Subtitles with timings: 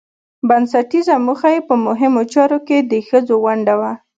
[0.47, 3.91] بنسټيزه موخه يې په مهمو چارو کې د ښځو ونډه وه